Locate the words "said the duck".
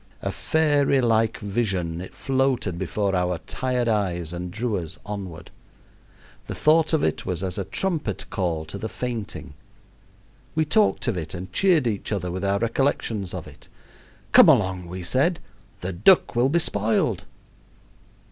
15.03-16.35